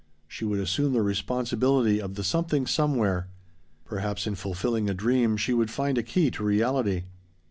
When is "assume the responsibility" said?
0.59-2.01